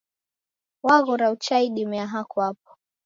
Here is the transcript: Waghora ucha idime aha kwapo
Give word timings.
Waghora 0.85 1.25
ucha 1.33 1.57
idime 1.67 1.97
aha 2.05 2.21
kwapo 2.31 2.71